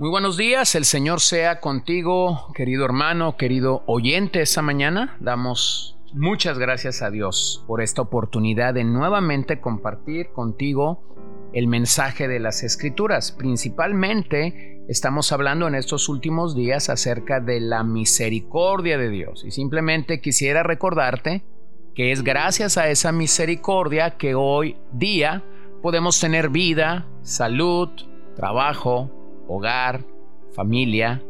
Muy 0.00 0.08
buenos 0.08 0.38
días, 0.38 0.74
el 0.76 0.86
Señor 0.86 1.20
sea 1.20 1.60
contigo, 1.60 2.50
querido 2.54 2.86
hermano, 2.86 3.36
querido 3.36 3.82
oyente, 3.84 4.40
esta 4.40 4.62
mañana 4.62 5.18
damos 5.20 5.98
muchas 6.14 6.58
gracias 6.58 7.02
a 7.02 7.10
Dios 7.10 7.62
por 7.66 7.82
esta 7.82 8.00
oportunidad 8.00 8.72
de 8.72 8.82
nuevamente 8.82 9.60
compartir 9.60 10.32
contigo 10.32 11.50
el 11.52 11.66
mensaje 11.66 12.28
de 12.28 12.40
las 12.40 12.62
escrituras. 12.62 13.30
Principalmente 13.32 14.82
estamos 14.88 15.32
hablando 15.32 15.68
en 15.68 15.74
estos 15.74 16.08
últimos 16.08 16.56
días 16.56 16.88
acerca 16.88 17.38
de 17.40 17.60
la 17.60 17.84
misericordia 17.84 18.96
de 18.96 19.10
Dios 19.10 19.44
y 19.44 19.50
simplemente 19.50 20.22
quisiera 20.22 20.62
recordarte 20.62 21.44
que 21.94 22.10
es 22.10 22.24
gracias 22.24 22.78
a 22.78 22.88
esa 22.88 23.12
misericordia 23.12 24.16
que 24.16 24.34
hoy 24.34 24.78
día 24.94 25.44
podemos 25.82 26.18
tener 26.18 26.48
vida, 26.48 27.06
salud, 27.20 27.90
trabajo, 28.34 29.19
hogar, 29.50 30.04
familia. 30.52 31.22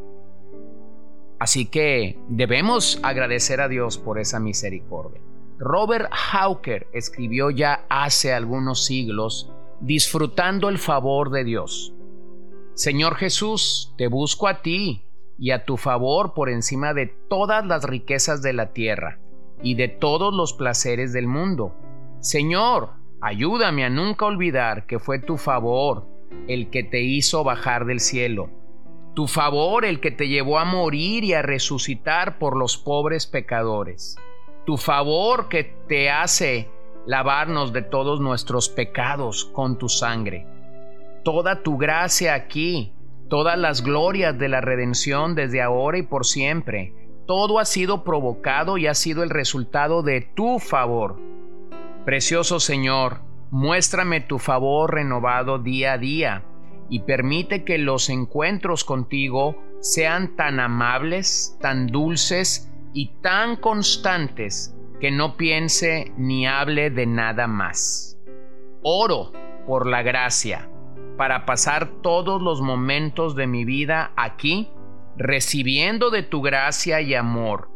Así 1.38 1.64
que 1.66 2.18
debemos 2.28 3.00
agradecer 3.02 3.60
a 3.60 3.68
Dios 3.68 3.96
por 3.96 4.18
esa 4.18 4.38
misericordia. 4.38 5.22
Robert 5.58 6.10
Hawker 6.12 6.86
escribió 6.92 7.50
ya 7.50 7.86
hace 7.88 8.32
algunos 8.32 8.84
siglos, 8.84 9.50
disfrutando 9.80 10.68
el 10.68 10.78
favor 10.78 11.30
de 11.30 11.44
Dios. 11.44 11.94
Señor 12.74 13.16
Jesús, 13.16 13.94
te 13.96 14.06
busco 14.08 14.48
a 14.48 14.62
ti 14.62 15.02
y 15.38 15.52
a 15.52 15.64
tu 15.64 15.78
favor 15.78 16.34
por 16.34 16.50
encima 16.50 16.92
de 16.92 17.06
todas 17.06 17.64
las 17.64 17.84
riquezas 17.84 18.42
de 18.42 18.52
la 18.52 18.72
tierra 18.72 19.18
y 19.62 19.74
de 19.74 19.88
todos 19.88 20.34
los 20.34 20.52
placeres 20.52 21.14
del 21.14 21.26
mundo. 21.26 21.74
Señor, 22.20 22.90
ayúdame 23.22 23.84
a 23.84 23.90
nunca 23.90 24.26
olvidar 24.26 24.86
que 24.86 24.98
fue 24.98 25.18
tu 25.18 25.38
favor 25.38 26.19
el 26.48 26.70
que 26.70 26.82
te 26.82 27.00
hizo 27.00 27.44
bajar 27.44 27.84
del 27.84 28.00
cielo, 28.00 28.50
tu 29.14 29.26
favor 29.26 29.84
el 29.84 30.00
que 30.00 30.10
te 30.10 30.28
llevó 30.28 30.58
a 30.58 30.64
morir 30.64 31.24
y 31.24 31.34
a 31.34 31.42
resucitar 31.42 32.38
por 32.38 32.56
los 32.56 32.76
pobres 32.76 33.26
pecadores, 33.26 34.16
tu 34.64 34.76
favor 34.76 35.48
que 35.48 35.64
te 35.64 36.10
hace 36.10 36.70
lavarnos 37.06 37.72
de 37.72 37.82
todos 37.82 38.20
nuestros 38.20 38.68
pecados 38.68 39.44
con 39.44 39.78
tu 39.78 39.88
sangre, 39.88 40.46
toda 41.24 41.62
tu 41.62 41.76
gracia 41.76 42.34
aquí, 42.34 42.92
todas 43.28 43.58
las 43.58 43.82
glorias 43.82 44.38
de 44.38 44.48
la 44.48 44.60
redención 44.60 45.34
desde 45.34 45.62
ahora 45.62 45.98
y 45.98 46.02
por 46.02 46.26
siempre, 46.26 46.92
todo 47.26 47.58
ha 47.58 47.64
sido 47.64 48.04
provocado 48.04 48.76
y 48.76 48.86
ha 48.86 48.94
sido 48.94 49.22
el 49.22 49.30
resultado 49.30 50.02
de 50.02 50.20
tu 50.20 50.58
favor. 50.58 51.16
Precioso 52.04 52.58
Señor, 52.58 53.20
Muéstrame 53.50 54.20
tu 54.20 54.38
favor 54.38 54.94
renovado 54.94 55.58
día 55.58 55.94
a 55.94 55.98
día 55.98 56.44
y 56.88 57.00
permite 57.00 57.64
que 57.64 57.78
los 57.78 58.08
encuentros 58.08 58.84
contigo 58.84 59.56
sean 59.80 60.36
tan 60.36 60.60
amables, 60.60 61.56
tan 61.60 61.88
dulces 61.88 62.70
y 62.92 63.12
tan 63.22 63.56
constantes 63.56 64.76
que 65.00 65.10
no 65.10 65.36
piense 65.36 66.12
ni 66.16 66.46
hable 66.46 66.90
de 66.90 67.06
nada 67.06 67.48
más. 67.48 68.18
Oro 68.82 69.32
por 69.66 69.86
la 69.86 70.02
gracia 70.02 70.68
para 71.16 71.44
pasar 71.44 71.88
todos 72.02 72.40
los 72.40 72.60
momentos 72.60 73.34
de 73.34 73.48
mi 73.48 73.64
vida 73.64 74.12
aquí, 74.16 74.70
recibiendo 75.16 76.10
de 76.10 76.22
tu 76.22 76.40
gracia 76.40 77.00
y 77.00 77.14
amor, 77.14 77.68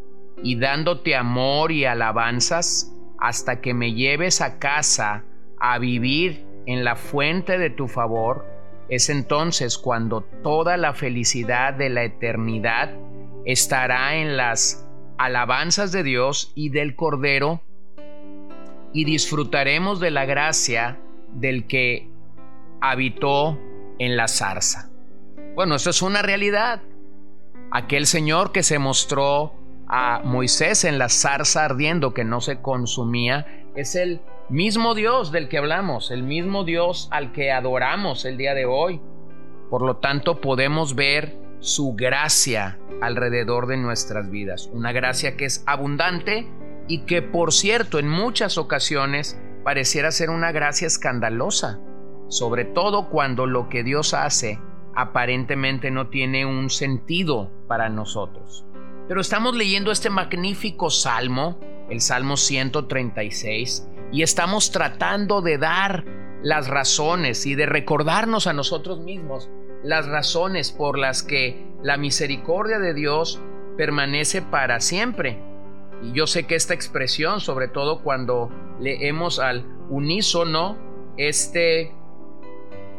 y 0.42 0.56
dándote 0.56 1.16
amor 1.16 1.72
y 1.72 1.84
alabanzas 1.84 2.94
hasta 3.18 3.60
que 3.60 3.74
me 3.74 3.92
lleves 3.92 4.40
a 4.40 4.58
casa 4.58 5.24
a 5.66 5.78
vivir 5.78 6.44
en 6.66 6.84
la 6.84 6.94
fuente 6.94 7.56
de 7.56 7.70
tu 7.70 7.88
favor, 7.88 8.44
es 8.90 9.08
entonces 9.08 9.78
cuando 9.78 10.20
toda 10.42 10.76
la 10.76 10.92
felicidad 10.92 11.72
de 11.72 11.88
la 11.88 12.04
eternidad 12.04 12.90
estará 13.46 14.16
en 14.16 14.36
las 14.36 14.86
alabanzas 15.16 15.90
de 15.90 16.02
Dios 16.02 16.52
y 16.54 16.68
del 16.68 16.94
Cordero 16.96 17.62
y 18.92 19.06
disfrutaremos 19.06 20.00
de 20.00 20.10
la 20.10 20.26
gracia 20.26 20.98
del 21.32 21.66
que 21.66 22.10
habitó 22.82 23.58
en 23.98 24.18
la 24.18 24.28
zarza. 24.28 24.90
Bueno, 25.54 25.76
esto 25.76 25.88
es 25.88 26.02
una 26.02 26.20
realidad. 26.20 26.82
Aquel 27.70 28.04
Señor 28.04 28.52
que 28.52 28.62
se 28.62 28.78
mostró 28.78 29.54
a 29.88 30.20
Moisés 30.24 30.84
en 30.84 30.98
la 30.98 31.08
zarza 31.08 31.64
ardiendo 31.64 32.12
que 32.12 32.24
no 32.24 32.42
se 32.42 32.60
consumía 32.60 33.46
es 33.74 33.96
el 33.96 34.20
mismo 34.48 34.94
Dios 34.94 35.32
del 35.32 35.48
que 35.48 35.58
hablamos, 35.58 36.10
el 36.10 36.22
mismo 36.22 36.64
Dios 36.64 37.08
al 37.10 37.32
que 37.32 37.50
adoramos 37.50 38.24
el 38.24 38.36
día 38.36 38.54
de 38.54 38.66
hoy. 38.66 39.00
Por 39.70 39.82
lo 39.82 39.96
tanto, 39.96 40.40
podemos 40.40 40.94
ver 40.94 41.36
su 41.60 41.94
gracia 41.94 42.78
alrededor 43.00 43.66
de 43.66 43.78
nuestras 43.78 44.30
vidas, 44.30 44.68
una 44.72 44.92
gracia 44.92 45.36
que 45.36 45.46
es 45.46 45.64
abundante 45.66 46.46
y 46.88 47.00
que, 47.06 47.22
por 47.22 47.52
cierto, 47.52 47.98
en 47.98 48.08
muchas 48.08 48.58
ocasiones 48.58 49.40
pareciera 49.64 50.10
ser 50.10 50.28
una 50.28 50.52
gracia 50.52 50.86
escandalosa, 50.86 51.80
sobre 52.28 52.64
todo 52.64 53.08
cuando 53.08 53.46
lo 53.46 53.68
que 53.68 53.82
Dios 53.82 54.12
hace 54.12 54.60
aparentemente 54.94 55.90
no 55.90 56.08
tiene 56.08 56.46
un 56.46 56.70
sentido 56.70 57.50
para 57.66 57.88
nosotros. 57.88 58.66
Pero 59.08 59.20
estamos 59.20 59.56
leyendo 59.56 59.90
este 59.90 60.10
magnífico 60.10 60.90
salmo, 60.90 61.58
el 61.90 62.00
Salmo 62.00 62.36
136, 62.36 63.88
y 64.14 64.22
estamos 64.22 64.70
tratando 64.70 65.42
de 65.42 65.58
dar 65.58 66.04
las 66.40 66.68
razones 66.68 67.46
y 67.46 67.56
de 67.56 67.66
recordarnos 67.66 68.46
a 68.46 68.52
nosotros 68.52 69.00
mismos 69.00 69.50
las 69.82 70.06
razones 70.06 70.70
por 70.70 70.96
las 70.96 71.24
que 71.24 71.66
la 71.82 71.96
misericordia 71.96 72.78
de 72.78 72.94
Dios 72.94 73.42
permanece 73.76 74.40
para 74.40 74.78
siempre. 74.78 75.42
Y 76.00 76.12
yo 76.12 76.28
sé 76.28 76.46
que 76.46 76.54
esta 76.54 76.74
expresión, 76.74 77.40
sobre 77.40 77.66
todo 77.66 78.02
cuando 78.04 78.50
leemos 78.78 79.40
al 79.40 79.66
unísono 79.90 80.78
este 81.16 81.92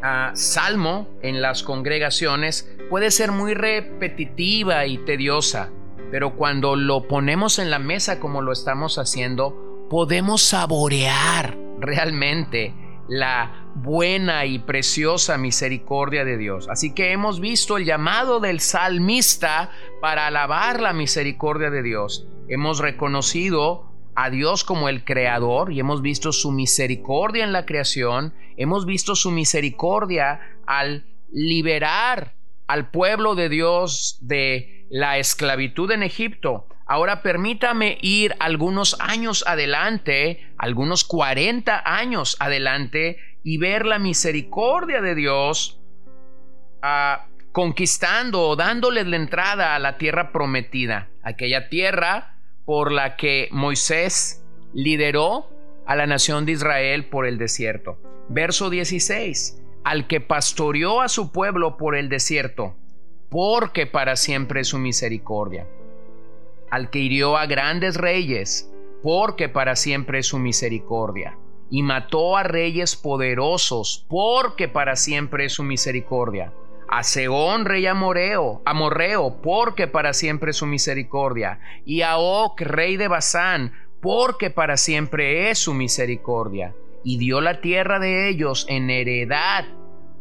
ah, 0.03 0.31
salmo 0.33 1.07
en 1.21 1.41
las 1.41 1.63
congregaciones, 1.63 2.69
puede 2.89 3.09
ser 3.09 3.31
muy 3.31 3.53
repetitiva 3.53 4.85
y 4.85 4.97
tediosa, 4.97 5.71
pero 6.11 6.35
cuando 6.35 6.75
lo 6.75 7.07
ponemos 7.07 7.57
en 7.57 7.71
la 7.71 7.79
mesa 7.79 8.19
como 8.19 8.41
lo 8.41 8.51
estamos 8.51 8.97
haciendo, 8.97 9.64
podemos 9.89 10.41
saborear 10.41 11.57
realmente 11.79 12.73
la 13.07 13.71
buena 13.75 14.45
y 14.45 14.59
preciosa 14.59 15.37
misericordia 15.37 16.25
de 16.25 16.37
Dios. 16.37 16.67
Así 16.69 16.93
que 16.93 17.11
hemos 17.11 17.39
visto 17.39 17.77
el 17.77 17.85
llamado 17.85 18.39
del 18.39 18.59
salmista 18.59 19.69
para 20.01 20.27
alabar 20.27 20.81
la 20.81 20.93
misericordia 20.93 21.69
de 21.69 21.83
Dios. 21.83 22.27
Hemos 22.47 22.79
reconocido 22.79 23.91
a 24.15 24.29
Dios 24.29 24.63
como 24.63 24.89
el 24.89 25.03
creador 25.03 25.71
y 25.73 25.79
hemos 25.79 26.01
visto 26.01 26.31
su 26.31 26.51
misericordia 26.51 27.43
en 27.43 27.51
la 27.51 27.65
creación. 27.65 28.33
Hemos 28.57 28.85
visto 28.85 29.15
su 29.15 29.29
misericordia 29.31 30.39
al 30.65 31.05
liberar 31.31 32.33
al 32.67 32.89
pueblo 32.89 33.35
de 33.35 33.49
Dios 33.49 34.17
de 34.21 34.87
la 34.89 35.17
esclavitud 35.17 35.91
en 35.91 36.01
Egipto. 36.01 36.67
Ahora 36.87 37.23
permítame 37.23 37.97
ir 38.01 38.35
algunos 38.39 38.95
años 38.99 39.43
adelante, 39.47 40.53
algunos 40.57 41.03
40 41.03 41.81
años 41.83 42.37
adelante, 42.39 43.17
y 43.43 43.57
ver 43.57 43.85
la 43.85 43.97
misericordia 43.97 45.01
de 45.01 45.15
Dios 45.15 45.81
ah, 46.83 47.27
conquistando 47.51 48.43
o 48.43 48.55
dándoles 48.55 49.07
la 49.07 49.15
entrada 49.15 49.75
a 49.75 49.79
la 49.79 49.97
tierra 49.97 50.31
prometida, 50.31 51.09
aquella 51.23 51.69
tierra 51.69 52.37
por 52.65 52.91
la 52.91 53.15
que 53.15 53.49
Moisés 53.51 54.43
lideró 54.73 55.49
a 55.87 55.95
la 55.95 56.05
nación 56.05 56.45
de 56.45 56.51
Israel 56.51 57.05
por 57.05 57.25
el 57.25 57.39
desierto. 57.39 57.99
Verso 58.29 58.69
16, 58.69 59.59
al 59.83 60.05
que 60.07 60.21
pastoreó 60.21 61.01
a 61.01 61.09
su 61.09 61.31
pueblo 61.31 61.77
por 61.77 61.95
el 61.95 62.09
desierto, 62.09 62.75
porque 63.29 63.87
para 63.87 64.15
siempre 64.15 64.61
es 64.61 64.67
su 64.67 64.77
misericordia 64.77 65.67
al 66.69 66.89
que 66.89 66.99
hirió 66.99 67.37
a 67.37 67.45
grandes 67.45 67.95
reyes, 67.95 68.71
porque 69.03 69.49
para 69.49 69.75
siempre 69.75 70.19
es 70.19 70.27
su 70.27 70.39
misericordia, 70.39 71.37
y 71.69 71.83
mató 71.83 72.37
a 72.37 72.43
reyes 72.43 72.95
poderosos, 72.95 74.05
porque 74.09 74.67
para 74.67 74.95
siempre 74.95 75.45
es 75.45 75.53
su 75.53 75.63
misericordia, 75.63 76.53
a 76.87 77.03
Seón 77.03 77.65
rey 77.65 77.85
amoreo, 77.87 78.61
amorreo, 78.65 79.41
porque 79.41 79.87
para 79.87 80.13
siempre 80.13 80.51
es 80.51 80.57
su 80.57 80.65
misericordia, 80.65 81.59
y 81.85 82.01
a 82.01 82.17
Oc 82.17 82.61
rey 82.61 82.97
de 82.97 83.07
Basán, 83.07 83.73
porque 84.01 84.49
para 84.49 84.77
siempre 84.77 85.49
es 85.49 85.59
su 85.59 85.73
misericordia, 85.73 86.75
y 87.03 87.17
dio 87.17 87.41
la 87.41 87.61
tierra 87.61 87.99
de 87.99 88.29
ellos 88.29 88.65
en 88.69 88.89
heredad, 88.89 89.65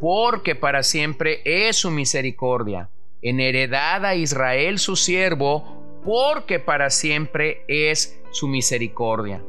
porque 0.01 0.55
para 0.55 0.83
siempre 0.83 1.41
es 1.45 1.77
su 1.77 1.91
misericordia, 1.91 2.91
en 3.23 3.41
heredad 3.41 4.05
a 4.05 4.15
Israel 4.15 4.79
su 4.79 4.97
siervo, 4.97 5.84
porque 6.05 6.61
para 6.61 6.91
siempre 6.91 7.65
es 7.69 8.21
su 8.31 8.49
misericordia. 8.49 9.43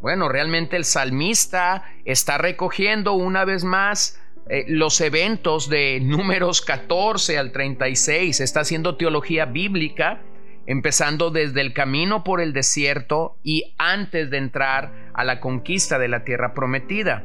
Bueno, 0.00 0.28
realmente 0.28 0.76
el 0.76 0.84
salmista 0.84 1.84
está 2.04 2.38
recogiendo 2.38 3.14
una 3.14 3.44
vez 3.44 3.64
más 3.64 4.20
eh, 4.48 4.64
los 4.68 5.00
eventos 5.00 5.68
de 5.68 6.00
números 6.02 6.62
14 6.62 7.38
al 7.38 7.52
36, 7.52 8.40
está 8.40 8.60
haciendo 8.60 8.96
teología 8.96 9.44
bíblica, 9.44 10.22
empezando 10.66 11.30
desde 11.30 11.60
el 11.60 11.72
camino 11.72 12.24
por 12.24 12.40
el 12.40 12.52
desierto 12.52 13.38
y 13.42 13.74
antes 13.78 14.30
de 14.30 14.38
entrar 14.38 15.10
a 15.14 15.24
la 15.24 15.40
conquista 15.40 15.98
de 15.98 16.08
la 16.08 16.24
tierra 16.24 16.54
prometida. 16.54 17.24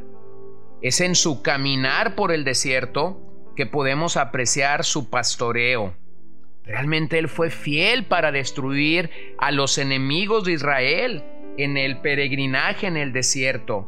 Es 0.82 1.00
en 1.00 1.16
su 1.16 1.42
caminar 1.42 2.16
por 2.16 2.32
el 2.32 2.44
desierto 2.44 3.22
que 3.56 3.66
podemos 3.66 4.18
apreciar 4.18 4.84
su 4.84 5.10
pastoreo. 5.10 5.94
Realmente 6.66 7.20
él 7.20 7.28
fue 7.28 7.50
fiel 7.50 8.06
para 8.06 8.32
destruir 8.32 9.10
a 9.38 9.52
los 9.52 9.78
enemigos 9.78 10.46
de 10.46 10.54
Israel 10.54 11.24
en 11.58 11.78
el 11.78 12.00
peregrinaje 12.00 12.88
en 12.88 12.98
el 12.98 13.12
desierto. 13.12 13.88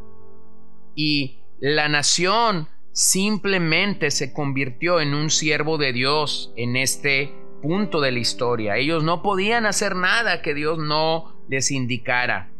Y 0.93 1.39
la 1.59 1.87
nación 1.87 2.67
simplemente 2.91 4.11
se 4.11 4.33
convirtió 4.33 4.99
en 4.99 5.13
un 5.13 5.29
siervo 5.29 5.77
de 5.77 5.93
Dios 5.93 6.53
en 6.57 6.75
este 6.75 7.33
punto 7.61 8.01
de 8.01 8.11
la 8.11 8.19
historia. 8.19 8.77
Ellos 8.77 9.03
no 9.03 9.21
podían 9.21 9.65
hacer 9.65 9.95
nada 9.95 10.41
que 10.41 10.53
Dios 10.53 10.77
no 10.77 11.41
les 11.49 11.71
indicara. 11.71 12.51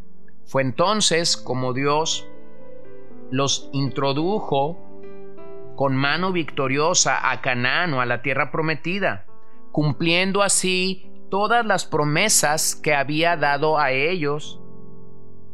Fue 0.45 0.61
entonces 0.61 1.37
como 1.37 1.73
Dios 1.73 2.27
los 3.31 3.69
introdujo 3.73 4.81
con 5.75 5.95
mano 5.95 6.31
victoriosa 6.31 7.31
a 7.31 7.41
Canaán 7.41 7.93
o 7.93 8.01
a 8.01 8.05
la 8.05 8.21
tierra 8.21 8.51
prometida, 8.51 9.25
cumpliendo 9.75 10.41
así 10.41 11.11
todas 11.29 11.65
las 11.65 11.83
promesas 11.83 12.77
que 12.77 12.93
había 12.93 13.35
dado 13.35 13.77
a 13.77 13.91
ellos 13.91 14.61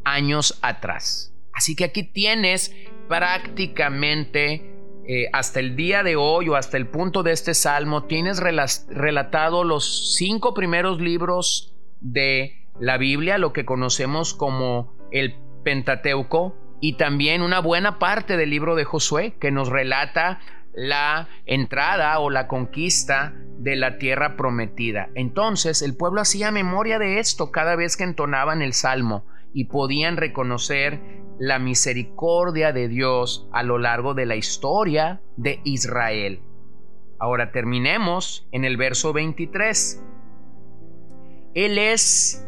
años 0.04 0.60
atrás. 0.62 1.34
Así 1.54 1.76
que 1.76 1.86
aquí 1.86 2.04
tienes 2.04 2.72
prácticamente 3.08 4.76
eh, 5.08 5.26
hasta 5.34 5.60
el 5.60 5.76
día 5.76 6.04
de 6.04 6.18
hoy 6.18 6.50
o 6.50 6.56
hasta 6.56 6.78
el 6.78 6.86
punto 6.86 7.24
de 7.24 7.32
este 7.32 7.56
salmo, 7.56 8.04
tienes 8.04 8.40
relatado 8.40 9.64
los 9.64 10.16
cinco 10.16 10.54
primeros 10.54 11.02
libros 11.02 11.76
de 12.00 12.68
la 12.80 13.00
Biblia, 13.00 13.40
lo 13.40 13.54
que 13.54 13.66
conocemos 13.66 14.36
como 14.36 14.94
el 15.10 15.34
Pentateuco, 15.64 16.56
y 16.80 16.94
también 16.94 17.42
una 17.42 17.60
buena 17.60 17.98
parte 17.98 18.38
del 18.38 18.52
libro 18.52 18.76
de 18.76 18.84
Josué, 18.84 19.34
que 19.40 19.50
nos 19.50 19.70
relata 19.70 20.40
la 20.74 21.28
entrada 21.46 22.20
o 22.20 22.30
la 22.30 22.48
conquista 22.48 23.34
de 23.58 23.76
la 23.76 23.98
tierra 23.98 24.38
prometida. 24.38 25.10
Entonces 25.16 25.82
el 25.82 25.96
pueblo 25.96 26.22
hacía 26.22 26.52
memoria 26.52 26.98
de 27.00 27.20
esto 27.20 27.52
cada 27.52 27.76
vez 27.76 27.98
que 27.98 28.04
entonaban 28.04 28.62
el 28.62 28.74
salmo 28.74 29.26
y 29.54 29.66
podían 29.66 30.18
reconocer 30.18 31.00
la 31.40 31.60
misericordia 31.60 32.72
de 32.72 32.88
Dios 32.88 33.48
a 33.52 33.64
lo 33.64 33.78
largo 33.78 34.14
de 34.14 34.26
la 34.26 34.36
historia 34.36 35.22
de 35.38 35.60
Israel. 35.64 36.42
Ahora 37.20 37.52
terminemos 37.52 38.48
en 38.52 38.66
el 38.66 38.78
verso 38.78 39.14
23. 39.14 40.04
Él 41.54 41.78
es 41.78 42.48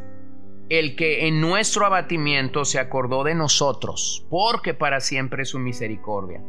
el 0.70 0.96
que 0.96 1.28
en 1.28 1.42
nuestro 1.42 1.86
abatimiento 1.86 2.66
se 2.66 2.80
acordó 2.80 3.24
de 3.24 3.36
nosotros, 3.36 4.25
porque 4.30 4.74
para 4.74 5.00
siempre 5.00 5.44
es 5.44 5.50
su 5.50 5.60
misericordia, 5.60 6.42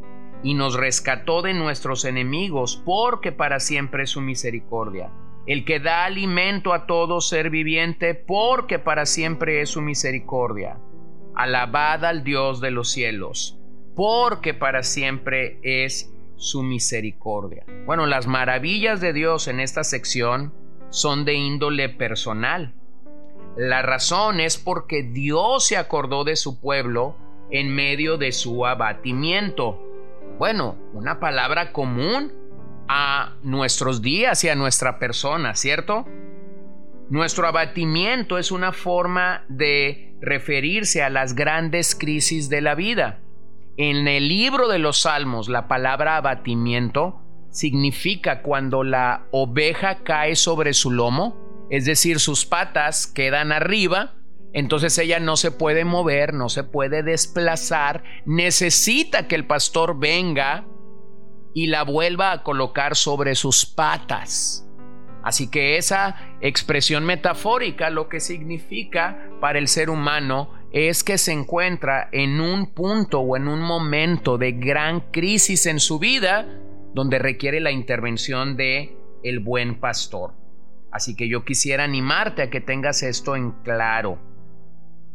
y 0.44 0.54
nos 0.54 0.76
rescató 0.76 1.42
de 1.42 1.54
nuestros 1.54 2.04
enemigos, 2.04 2.80
porque 2.84 3.32
para 3.32 3.58
siempre 3.58 4.04
es 4.04 4.10
su 4.10 4.20
misericordia 4.20 5.10
el 5.46 5.64
que 5.64 5.78
da 5.80 6.04
alimento 6.04 6.72
a 6.72 6.86
todo 6.86 7.20
ser 7.20 7.50
viviente, 7.50 8.14
porque 8.14 8.78
para 8.78 9.06
siempre 9.06 9.60
es 9.60 9.70
su 9.70 9.82
misericordia. 9.82 10.78
Alabad 11.34 12.04
al 12.04 12.24
Dios 12.24 12.60
de 12.60 12.70
los 12.70 12.90
cielos, 12.90 13.58
porque 13.94 14.54
para 14.54 14.82
siempre 14.82 15.58
es 15.62 16.10
su 16.36 16.62
misericordia. 16.62 17.64
Bueno, 17.84 18.06
las 18.06 18.26
maravillas 18.26 19.00
de 19.00 19.12
Dios 19.12 19.48
en 19.48 19.60
esta 19.60 19.84
sección 19.84 20.54
son 20.88 21.24
de 21.24 21.34
índole 21.34 21.88
personal. 21.88 22.74
La 23.56 23.82
razón 23.82 24.40
es 24.40 24.56
porque 24.56 25.02
Dios 25.02 25.66
se 25.66 25.76
acordó 25.76 26.24
de 26.24 26.36
su 26.36 26.60
pueblo 26.60 27.16
en 27.50 27.74
medio 27.74 28.16
de 28.16 28.32
su 28.32 28.66
abatimiento. 28.66 29.80
Bueno, 30.38 30.76
una 30.92 31.20
palabra 31.20 31.72
común 31.72 32.32
a 32.88 33.34
nuestros 33.42 34.02
días 34.02 34.42
y 34.42 34.48
a 34.48 34.56
nuestra 34.56 34.98
persona, 34.98 35.54
¿cierto? 35.54 36.06
Nuestro 37.08 37.46
abatimiento 37.46 38.38
es 38.38 38.50
una 38.50 38.72
forma 38.72 39.44
de 39.48 40.16
referirse 40.20 41.02
a 41.02 41.10
las 41.10 41.34
grandes 41.34 41.94
crisis 41.94 42.48
de 42.48 42.60
la 42.62 42.74
vida. 42.74 43.20
En 43.76 44.08
el 44.08 44.28
libro 44.28 44.68
de 44.68 44.78
los 44.78 45.02
Salmos, 45.02 45.48
la 45.48 45.68
palabra 45.68 46.16
abatimiento 46.16 47.20
significa 47.50 48.42
cuando 48.42 48.82
la 48.82 49.26
oveja 49.30 50.02
cae 50.02 50.34
sobre 50.34 50.74
su 50.74 50.90
lomo, 50.90 51.68
es 51.70 51.84
decir, 51.84 52.18
sus 52.18 52.44
patas 52.44 53.06
quedan 53.06 53.52
arriba, 53.52 54.14
entonces 54.54 54.96
ella 54.98 55.18
no 55.18 55.36
se 55.36 55.50
puede 55.50 55.84
mover, 55.84 56.32
no 56.32 56.48
se 56.48 56.62
puede 56.62 57.02
desplazar, 57.02 58.04
necesita 58.24 59.26
que 59.26 59.34
el 59.34 59.46
pastor 59.46 59.98
venga 59.98 60.64
y 61.52 61.66
la 61.66 61.82
vuelva 61.82 62.30
a 62.30 62.44
colocar 62.44 62.94
sobre 62.94 63.34
sus 63.34 63.66
patas. 63.66 64.64
Así 65.24 65.50
que 65.50 65.76
esa 65.76 66.36
expresión 66.40 67.04
metafórica 67.04 67.90
lo 67.90 68.08
que 68.08 68.20
significa 68.20 69.28
para 69.40 69.58
el 69.58 69.66
ser 69.66 69.90
humano 69.90 70.52
es 70.70 71.02
que 71.02 71.18
se 71.18 71.32
encuentra 71.32 72.08
en 72.12 72.40
un 72.40 72.74
punto 72.74 73.20
o 73.20 73.36
en 73.36 73.48
un 73.48 73.60
momento 73.60 74.38
de 74.38 74.52
gran 74.52 75.00
crisis 75.10 75.66
en 75.66 75.80
su 75.80 75.98
vida 75.98 76.46
donde 76.94 77.18
requiere 77.18 77.60
la 77.60 77.72
intervención 77.72 78.56
de 78.56 78.96
el 79.24 79.40
buen 79.40 79.80
pastor. 79.80 80.34
Así 80.92 81.16
que 81.16 81.28
yo 81.28 81.44
quisiera 81.44 81.82
animarte 81.82 82.42
a 82.42 82.50
que 82.50 82.60
tengas 82.60 83.02
esto 83.02 83.34
en 83.34 83.50
claro. 83.62 84.33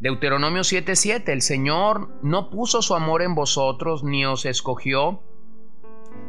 Deuteronomio 0.00 0.62
7:7 0.62 1.30
El 1.30 1.42
Señor 1.42 2.08
no 2.22 2.48
puso 2.48 2.80
su 2.80 2.94
amor 2.94 3.20
en 3.20 3.34
vosotros 3.34 4.02
ni 4.02 4.24
os 4.24 4.46
escogió 4.46 5.22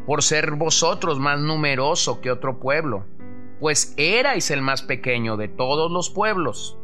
por 0.06 0.24
ser 0.24 0.52
vosotros 0.52 1.20
más 1.20 1.40
numeroso 1.40 2.20
que 2.20 2.32
otro 2.32 2.60
pueblo, 2.60 3.06
pues 3.62 3.94
erais 3.96 4.52
el 4.52 4.62
más 4.62 4.82
pequeño 4.82 5.38
de 5.38 5.48
todos 5.48 5.90
los 5.90 6.10
pueblos. 6.10 6.78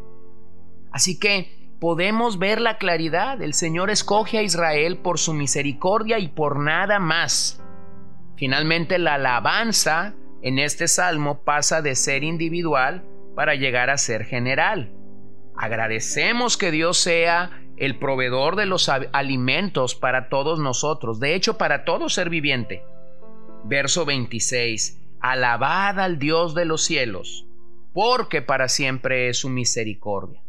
Así 0.89 1.19
que 1.19 1.75
podemos 1.81 2.39
ver 2.39 2.61
la 2.61 2.77
claridad, 2.77 3.41
el 3.41 3.53
Señor 3.53 3.89
escoge 3.89 4.37
a 4.37 4.43
Israel 4.43 4.97
por 4.99 5.19
su 5.19 5.33
misericordia 5.33 6.19
y 6.19 6.29
por 6.29 6.57
nada 6.57 6.99
más. 6.99 7.61
Finalmente 8.37 8.97
la 8.97 9.15
alabanza 9.15 10.13
en 10.41 10.57
este 10.57 10.87
salmo 10.87 11.43
pasa 11.43 11.81
de 11.81 11.95
ser 11.95 12.23
individual 12.23 13.03
para 13.35 13.55
llegar 13.55 13.89
a 13.89 13.97
ser 13.97 14.23
general. 14.23 14.96
Agradecemos 15.57 16.55
que 16.57 16.71
Dios 16.71 16.97
sea 16.97 17.63
el 17.77 17.97
proveedor 17.97 18.55
de 18.55 18.65
los 18.65 18.89
alimentos 18.89 19.95
para 19.95 20.29
todos 20.29 20.59
nosotros, 20.59 21.19
de 21.19 21.35
hecho 21.35 21.57
para 21.57 21.85
todo 21.85 22.09
ser 22.09 22.29
viviente. 22.29 22.83
Verso 23.63 24.05
26. 24.05 25.01
Alabad 25.19 25.99
al 25.99 26.19
Dios 26.19 26.53
de 26.53 26.65
los 26.65 26.83
cielos, 26.83 27.47
porque 27.93 28.41
para 28.41 28.67
siempre 28.67 29.29
es 29.29 29.39
su 29.39 29.49
misericordia. 29.49 30.43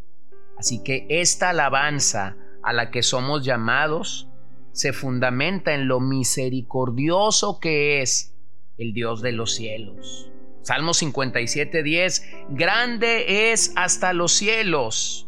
Así 0.59 0.83
que 0.83 1.07
esta 1.09 1.50
alabanza 1.50 2.37
a 2.62 2.73
la 2.73 2.91
que 2.91 3.03
somos 3.03 3.45
llamados 3.45 4.29
se 4.73 4.93
fundamenta 4.93 5.75
en 5.75 5.88
lo 5.88 6.00
misericordioso 6.00 7.61
que 7.61 8.03
es 8.03 8.35
el 8.77 8.93
Dios 8.93 9.23
de 9.23 9.33
los 9.33 9.55
cielos. 9.55 10.31
Salmo 10.69 10.93
57:10, 10.93 12.23
grande 12.51 13.53
es 13.53 13.73
hasta 13.75 14.13
los 14.13 14.33
cielos 14.33 15.27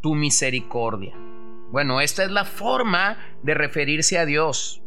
tu 0.00 0.14
misericordia. 0.14 1.12
Bueno, 1.70 2.00
esta 2.00 2.24
es 2.24 2.30
la 2.30 2.46
forma 2.46 3.18
de 3.42 3.52
referirse 3.52 4.18
a 4.18 4.24
Dios 4.24 4.80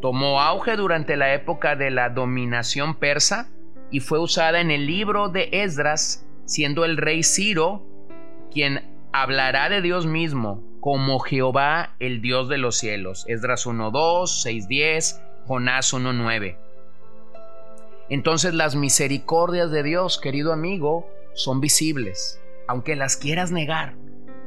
tomó 0.00 0.40
auge 0.40 0.76
durante 0.76 1.18
la 1.18 1.34
época 1.34 1.76
de 1.76 1.90
la 1.90 2.08
dominación 2.08 2.94
persa 2.94 3.50
y 3.90 4.00
fue 4.00 4.18
usada 4.18 4.62
en 4.62 4.70
el 4.70 4.86
libro 4.86 5.28
de 5.28 5.50
Esdras, 5.52 6.26
siendo 6.46 6.86
el 6.86 6.96
rey 6.96 7.24
Ciro 7.24 7.84
quien 8.50 8.82
hablará 9.12 9.68
de 9.68 9.82
Dios 9.82 10.06
mismo 10.06 10.62
como 10.80 11.18
Jehová, 11.18 11.96
el 11.98 12.22
Dios 12.22 12.48
de 12.48 12.56
los 12.56 12.78
cielos. 12.78 13.26
Esdras 13.28 13.66
1.2, 13.66 13.92
6.10, 13.92 15.20
Jonás 15.46 15.92
1.9. 15.92 16.67
entonces 18.10 18.54
las 18.54 18.74
misericordias 18.74 19.70
de 19.70 19.82
Dios, 19.82 20.18
querido 20.18 20.52
amigo, 20.52 21.06
son 21.34 21.60
visibles, 21.60 22.40
aunque 22.66 22.96
las 22.96 23.16
quieras 23.16 23.50
negar, 23.50 23.96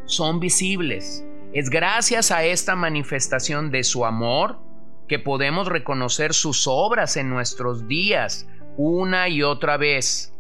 son 0.05 0.39
visibles. 0.39 1.25
Es 1.53 1.69
gracias 1.69 2.31
a 2.31 2.43
esta 2.43 2.75
manifestación 2.75 3.71
de 3.71 3.83
su 3.83 4.05
amor 4.05 4.59
que 5.07 5.19
podemos 5.19 5.67
reconocer 5.67 6.33
sus 6.33 6.67
obras 6.67 7.17
en 7.17 7.29
nuestros 7.29 7.87
días 7.87 8.47
una 8.77 9.27
y 9.29 9.43
otra 9.43 9.77
vez. 9.77 10.33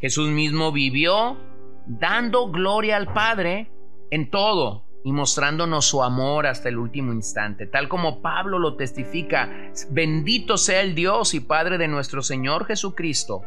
Jesús 0.00 0.28
mismo 0.28 0.72
vivió 0.72 1.38
dando 1.86 2.50
gloria 2.50 2.96
al 2.96 3.12
Padre 3.12 3.70
en 4.10 4.30
todo 4.30 4.84
y 5.04 5.12
mostrándonos 5.12 5.86
su 5.86 6.02
amor 6.02 6.46
hasta 6.46 6.68
el 6.68 6.78
último 6.78 7.12
instante, 7.12 7.66
tal 7.66 7.88
como 7.88 8.22
Pablo 8.22 8.58
lo 8.58 8.76
testifica. 8.76 9.70
Bendito 9.90 10.56
sea 10.56 10.80
el 10.80 10.94
Dios 10.94 11.34
y 11.34 11.40
Padre 11.40 11.78
de 11.78 11.88
nuestro 11.88 12.22
Señor 12.22 12.66
Jesucristo, 12.66 13.42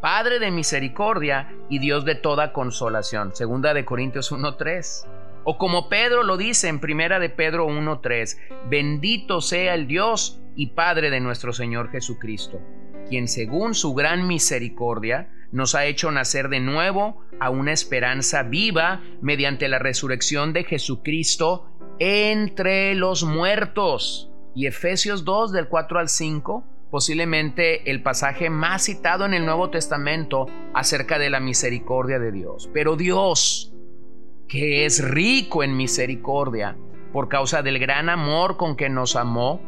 Padre 0.00 0.38
de 0.38 0.50
misericordia 0.50 1.52
y 1.68 1.78
Dios 1.78 2.04
de 2.04 2.14
toda 2.14 2.52
consolación. 2.52 3.34
Segunda 3.34 3.72
de 3.74 3.84
Corintios 3.84 4.32
1:3. 4.32 5.06
O 5.44 5.58
como 5.58 5.88
Pedro 5.88 6.24
lo 6.24 6.36
dice 6.36 6.68
en 6.68 6.80
Primera 6.80 7.20
de 7.20 7.30
Pedro 7.30 7.66
1:3, 7.66 8.36
bendito 8.68 9.40
sea 9.40 9.74
el 9.74 9.86
Dios 9.86 10.40
y 10.56 10.68
Padre 10.68 11.10
de 11.10 11.20
nuestro 11.20 11.52
Señor 11.52 11.90
Jesucristo, 11.90 12.60
quien 13.08 13.28
según 13.28 13.74
su 13.74 13.94
gran 13.94 14.26
misericordia 14.26 15.30
nos 15.52 15.74
ha 15.74 15.86
hecho 15.86 16.10
nacer 16.10 16.48
de 16.48 16.60
nuevo 16.60 17.22
a 17.40 17.50
una 17.50 17.72
esperanza 17.72 18.42
viva 18.42 19.02
mediante 19.20 19.68
la 19.68 19.78
resurrección 19.78 20.52
de 20.52 20.64
Jesucristo 20.64 21.70
entre 21.98 22.94
los 22.94 23.24
muertos. 23.24 24.30
Y 24.54 24.66
Efesios 24.66 25.24
2 25.24 25.52
del 25.52 25.68
4 25.68 25.98
al 25.98 26.08
5, 26.08 26.64
posiblemente 26.90 27.90
el 27.90 28.02
pasaje 28.02 28.50
más 28.50 28.84
citado 28.84 29.26
en 29.26 29.34
el 29.34 29.44
Nuevo 29.44 29.70
Testamento 29.70 30.46
acerca 30.74 31.18
de 31.18 31.30
la 31.30 31.40
misericordia 31.40 32.18
de 32.18 32.32
Dios. 32.32 32.70
Pero 32.72 32.96
Dios, 32.96 33.74
que 34.48 34.86
es 34.86 35.04
rico 35.04 35.62
en 35.62 35.76
misericordia, 35.76 36.76
por 37.12 37.28
causa 37.28 37.62
del 37.62 37.78
gran 37.78 38.08
amor 38.08 38.56
con 38.56 38.76
que 38.76 38.88
nos 38.88 39.14
amó, 39.16 39.60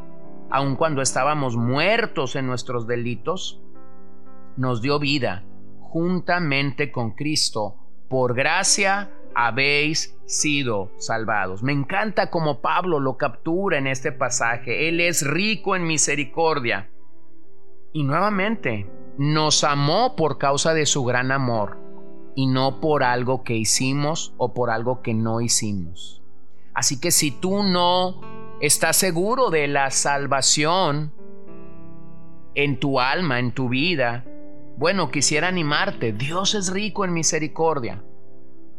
aun 0.50 0.76
cuando 0.76 1.02
estábamos 1.02 1.56
muertos 1.56 2.34
en 2.36 2.46
nuestros 2.46 2.86
delitos, 2.86 3.60
nos 4.56 4.80
dio 4.82 4.98
vida 4.98 5.44
juntamente 5.88 6.92
con 6.92 7.12
Cristo. 7.12 7.76
Por 8.08 8.34
gracia 8.34 9.10
habéis 9.34 10.16
sido 10.26 10.90
salvados. 10.98 11.62
Me 11.62 11.72
encanta 11.72 12.30
como 12.30 12.60
Pablo 12.60 13.00
lo 13.00 13.16
captura 13.16 13.78
en 13.78 13.86
este 13.86 14.12
pasaje. 14.12 14.88
Él 14.88 15.00
es 15.00 15.26
rico 15.26 15.76
en 15.76 15.86
misericordia. 15.86 16.90
Y 17.92 18.04
nuevamente, 18.04 18.90
nos 19.16 19.64
amó 19.64 20.14
por 20.14 20.38
causa 20.38 20.74
de 20.74 20.86
su 20.86 21.04
gran 21.04 21.32
amor 21.32 21.78
y 22.34 22.46
no 22.46 22.80
por 22.80 23.02
algo 23.02 23.42
que 23.42 23.54
hicimos 23.54 24.34
o 24.36 24.54
por 24.54 24.70
algo 24.70 25.02
que 25.02 25.14
no 25.14 25.40
hicimos. 25.40 26.22
Así 26.74 27.00
que 27.00 27.10
si 27.10 27.30
tú 27.32 27.64
no 27.64 28.20
estás 28.60 28.96
seguro 28.96 29.50
de 29.50 29.66
la 29.66 29.90
salvación 29.90 31.12
en 32.54 32.78
tu 32.78 33.00
alma, 33.00 33.38
en 33.40 33.52
tu 33.52 33.68
vida, 33.68 34.24
bueno, 34.78 35.10
quisiera 35.10 35.48
animarte, 35.48 36.12
Dios 36.12 36.54
es 36.54 36.72
rico 36.72 37.04
en 37.04 37.12
misericordia. 37.12 38.00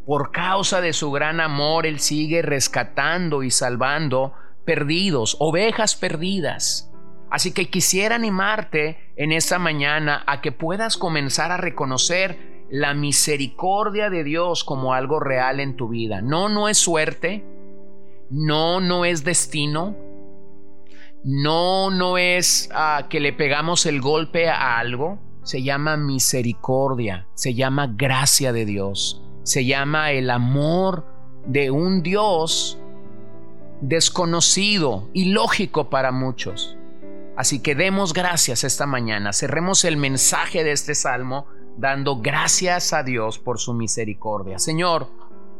Por 0.06 0.32
causa 0.32 0.79
de 0.79 0.94
su 0.94 1.12
gran 1.12 1.41
amor, 1.41 1.86
Él 1.86 2.00
sigue 2.00 2.41
rescatando 2.41 3.44
y 3.44 3.51
salvando 3.51 4.32
perdidos, 4.63 5.36
ovejas 5.41 5.98
perdidas. 5.98 6.89
Así 7.29 7.53
que 7.53 7.70
quisiera 7.70 8.15
animarte 8.15 9.12
en 9.18 9.34
esta 9.34 9.60
mañana 9.60 10.24
a 10.25 10.39
que 10.39 10.53
puedas 10.53 10.96
comenzar 10.96 11.51
a 11.51 11.58
reconocer 11.58 12.65
la 12.72 12.94
misericordia 12.94 14.10
de 14.10 14.24
Dios 14.24 14.63
como 14.63 14.94
algo 14.94 15.20
real 15.20 15.60
en 15.60 15.75
tu 15.75 15.89
vida. 15.89 16.22
No, 16.22 16.48
no 16.48 16.70
es 16.70 16.77
suerte. 16.77 17.44
No, 18.29 18.79
no 18.79 19.03
es 19.03 19.25
destino. 19.25 19.98
No, 21.25 21.91
no 21.91 22.18
es 22.18 22.70
ah, 22.74 23.08
que 23.10 23.20
le 23.20 23.34
pegamos 23.34 23.86
el 23.86 24.00
golpe 24.00 24.48
a 24.48 24.79
algo. 24.79 25.20
Se 25.50 25.63
llama 25.63 25.98
misericordia. 25.98 27.25
Se 27.34 27.56
llama 27.56 27.88
gracia 27.88 28.53
de 28.53 28.65
Dios. 28.65 29.20
Se 29.41 29.65
llama 29.65 30.12
el 30.12 30.29
amor 30.29 31.08
de 31.48 31.72
un 31.72 32.03
Dios 32.03 32.77
desconocido 33.82 35.10
y 35.12 35.32
lógico 35.32 35.89
para 35.89 36.12
muchos. 36.12 36.77
Así 37.36 37.63
que 37.63 37.74
demos 37.74 38.13
gracias 38.13 38.63
esta 38.63 38.86
mañana. 38.86 39.34
Cerremos 39.34 39.86
el 39.86 39.98
mensaje 39.98 40.63
de 40.63 40.72
este 40.72 40.94
salmo 40.94 41.48
dando 41.79 42.22
gracias 42.22 42.94
a 42.94 43.01
Dios 43.01 43.39
por 43.39 43.58
su 43.58 43.74
misericordia. 43.74 44.60
Señor, 44.60 45.08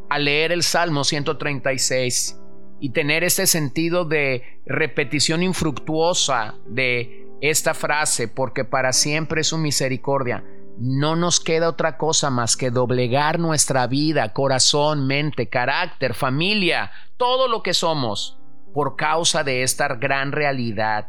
al 0.08 0.26
leer 0.26 0.52
el 0.52 0.62
Salmo 0.62 1.02
136 1.02 2.40
y 2.78 2.90
tener 2.90 3.24
ese 3.24 3.48
sentido 3.48 4.04
de 4.04 4.60
repetición 4.66 5.42
infructuosa 5.42 6.54
de 6.68 7.19
esta 7.40 7.74
frase, 7.74 8.28
porque 8.28 8.64
para 8.64 8.92
siempre 8.92 9.42
es 9.42 9.48
su 9.48 9.58
misericordia, 9.58 10.44
no 10.78 11.16
nos 11.16 11.40
queda 11.40 11.68
otra 11.68 11.98
cosa 11.98 12.30
más 12.30 12.56
que 12.56 12.70
doblegar 12.70 13.38
nuestra 13.38 13.86
vida, 13.86 14.32
corazón, 14.32 15.06
mente, 15.06 15.48
carácter, 15.48 16.14
familia, 16.14 16.90
todo 17.16 17.48
lo 17.48 17.62
que 17.62 17.74
somos, 17.74 18.38
por 18.72 18.96
causa 18.96 19.44
de 19.44 19.62
esta 19.62 19.88
gran 19.96 20.32
realidad. 20.32 21.08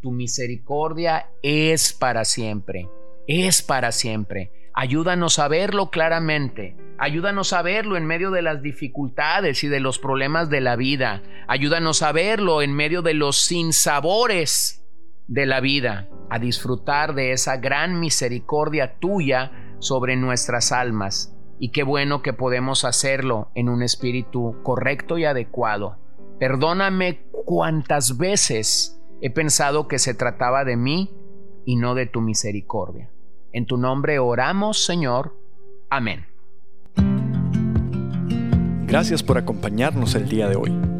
Tu 0.00 0.12
misericordia 0.12 1.30
es 1.42 1.92
para 1.92 2.24
siempre 2.24 2.88
es 3.28 3.62
para 3.62 3.92
siempre. 3.92 4.50
Ayúdanos 4.74 5.38
a 5.38 5.48
verlo 5.48 5.90
claramente. 5.90 6.76
Ayúdanos 6.98 7.52
a 7.52 7.62
verlo 7.62 7.96
en 7.96 8.06
medio 8.06 8.30
de 8.30 8.42
las 8.42 8.62
dificultades 8.62 9.62
y 9.62 9.68
de 9.68 9.80
los 9.80 9.98
problemas 9.98 10.50
de 10.50 10.60
la 10.60 10.76
vida. 10.76 11.22
Ayúdanos 11.46 12.02
a 12.02 12.10
verlo 12.10 12.62
en 12.62 12.72
medio 12.72 13.02
de 13.02 13.14
los 13.14 13.38
sinsabores 13.38 14.82
de 15.28 15.46
la 15.46 15.60
vida. 15.60 16.08
A 16.30 16.38
disfrutar 16.38 17.14
de 17.14 17.32
esa 17.32 17.56
gran 17.58 18.00
misericordia 18.00 18.98
tuya 18.98 19.52
sobre 19.78 20.16
nuestras 20.16 20.72
almas. 20.72 21.34
Y 21.60 21.70
qué 21.70 21.84
bueno 21.84 22.22
que 22.22 22.32
podemos 22.32 22.84
hacerlo 22.84 23.50
en 23.54 23.68
un 23.68 23.82
espíritu 23.82 24.56
correcto 24.62 25.18
y 25.18 25.24
adecuado. 25.24 25.98
Perdóname 26.38 27.22
cuántas 27.44 28.18
veces 28.18 29.00
he 29.20 29.30
pensado 29.30 29.88
que 29.88 29.98
se 29.98 30.14
trataba 30.14 30.64
de 30.64 30.76
mí 30.76 31.10
y 31.64 31.76
no 31.76 31.94
de 31.94 32.06
tu 32.06 32.20
misericordia. 32.20 33.10
En 33.52 33.66
tu 33.66 33.76
nombre 33.76 34.18
oramos, 34.18 34.84
Señor. 34.84 35.34
Amén. 35.90 36.26
Gracias 38.86 39.22
por 39.22 39.36
acompañarnos 39.36 40.14
el 40.14 40.28
día 40.28 40.48
de 40.48 40.56
hoy. 40.56 40.87